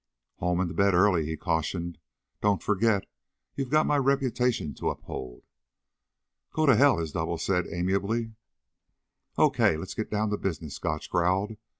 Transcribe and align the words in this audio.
"Home 0.37 0.59
and 0.59 0.69
to 0.69 0.73
bed 0.73 0.95
early," 0.95 1.27
he 1.27 1.37
cautioned. 1.37 1.99
"Don't 2.41 2.63
forget 2.63 3.05
you've 3.53 3.69
got 3.69 3.85
my 3.85 3.97
reputation 3.99 4.73
to 4.73 4.89
uphold." 4.89 5.43
"Go 6.53 6.65
to 6.65 6.75
hell," 6.75 6.97
his 6.97 7.11
double 7.11 7.37
said 7.37 7.67
amiably. 7.71 8.33
"Okay, 9.37 9.77
let's 9.77 9.93
get 9.93 10.09
down 10.09 10.31
to 10.31 10.37
business," 10.37 10.79
Gotch 10.79 11.07
growled. 11.11 11.55